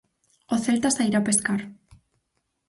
O 0.53 0.55
Celta 0.65 0.89
sairá 0.95 1.19
a 1.21 1.25
pescar. 1.27 1.61